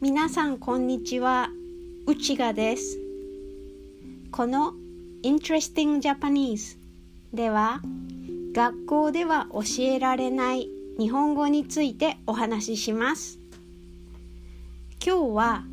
[0.00, 1.50] 皆さんこんにちは。
[2.06, 3.00] 内賀です。
[4.30, 4.74] この
[5.24, 6.78] Interesting Japanese
[7.34, 7.80] では
[8.54, 10.68] 学校では教えられない
[11.00, 13.40] 日本語についてお話しします。
[15.04, 15.64] 今日は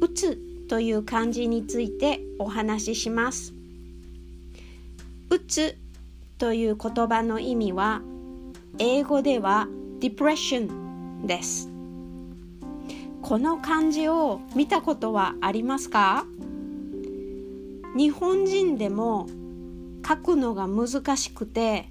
[0.00, 0.36] 打つ
[0.68, 3.52] という漢字についてお話しします。
[5.28, 5.76] 打つ
[6.38, 8.00] という言葉の意味は
[8.78, 9.66] 英語では
[9.98, 11.71] depression です。
[13.22, 16.26] この漢字を見たことはありますか？
[17.96, 19.28] 日本人でも
[20.06, 21.88] 書くのが難しくて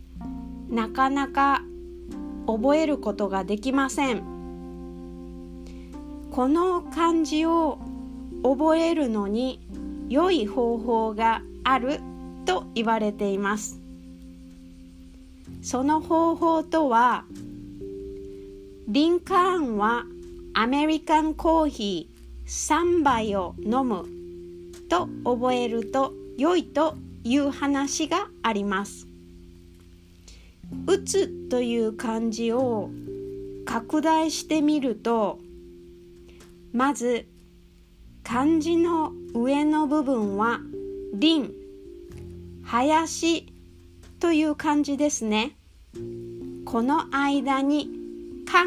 [0.70, 1.64] なかなか
[2.46, 4.24] 覚えることができません。
[6.32, 7.80] この漢字を
[8.44, 9.62] 覚えるのに
[10.10, 12.02] 良い方法がある
[12.46, 13.80] と言われています。
[15.62, 17.24] その方法とは
[18.88, 20.06] リンカーンは
[20.54, 24.06] アメリカンコーヒー3杯を飲む
[24.90, 29.08] と覚えると良いという話があります。
[30.86, 32.90] 打つという漢字を
[33.66, 35.40] 拡大してみると
[36.74, 37.28] まず
[38.24, 40.60] 漢字の上の部分は
[41.20, 41.62] 林
[42.64, 43.54] 林
[44.20, 45.56] という漢字ですね。
[46.66, 47.90] この間に
[48.46, 48.66] 漢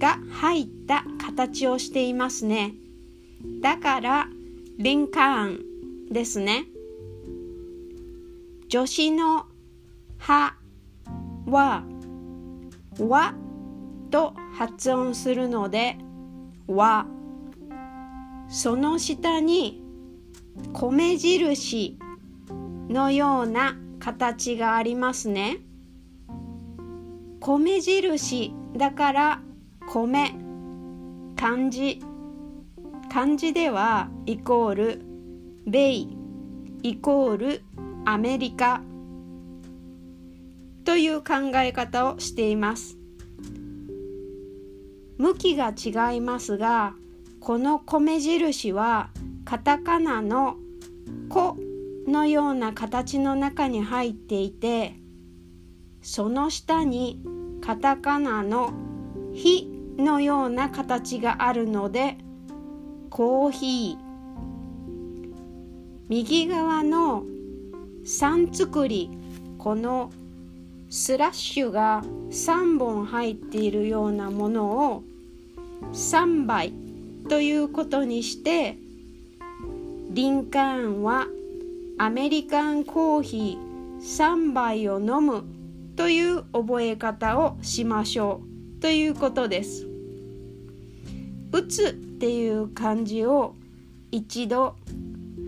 [0.00, 2.74] が入った形をしていますね。
[3.62, 4.28] だから
[4.78, 6.64] リンカーンですね。
[8.68, 9.46] 助詞の
[10.18, 10.56] は
[11.46, 11.84] は
[12.98, 13.34] わ
[14.10, 15.96] と発音するので
[16.66, 17.06] わ
[18.48, 19.82] その下に
[20.72, 21.98] 米印
[22.88, 25.58] のような形がありますね。
[27.40, 29.42] 米印だから
[29.92, 30.36] 米。
[31.34, 32.00] 漢字。
[33.08, 35.02] 漢字ではイコール
[35.66, 36.06] 米。
[36.84, 37.62] イコール
[38.04, 38.82] アメリカ。
[40.84, 42.98] という考え方をしています。
[45.18, 46.94] 向きが違いますが
[47.40, 49.10] この米印は
[49.44, 50.56] カタカナの
[51.28, 51.58] 「コ」
[52.06, 54.94] のような形の中に入っていて
[56.00, 57.20] その下に
[57.60, 58.72] カタカナの
[59.34, 59.68] 「ひ」
[60.00, 62.16] のような形があるので
[63.10, 64.10] コーヒー
[66.08, 67.24] 右側の
[68.04, 69.10] 3作り
[69.58, 70.10] この
[70.88, 75.04] スラッシュが3本入っているようなものを
[75.92, 76.72] 3杯
[77.28, 78.76] ということにして
[80.10, 81.26] リンカーンは
[81.98, 85.44] アメリカンコーヒー3杯を飲む
[85.94, 88.40] という覚え方をしましょ
[88.78, 89.89] うということです。
[91.52, 93.54] 打つっていう漢字を
[94.10, 94.76] 一度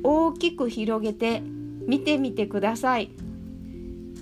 [0.02, 1.42] 大きく広げて
[1.86, 3.10] 見てみてください。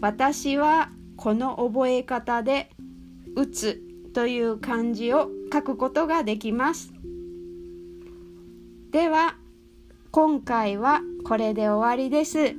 [0.00, 2.70] 私はこの覚え方で
[3.36, 3.82] 打つ
[4.14, 6.92] という漢字を書くことができます。
[8.90, 9.36] では
[10.10, 12.54] 今回はこれで終わりです。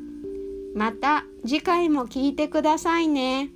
[0.75, 3.49] また次回も聞いてくださいね。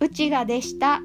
[0.00, 1.02] うちがでした。